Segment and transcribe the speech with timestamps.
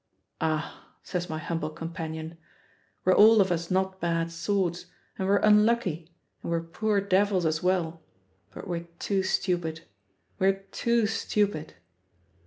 [0.41, 2.35] "Ah!" says my humble companion,
[3.05, 4.87] "we're all of us not bad sorts,
[5.19, 6.09] and we're unlucky,
[6.41, 8.01] and we're poor devils as well.
[8.51, 9.81] But we're too stupid,
[10.39, 11.75] we're too stupid!"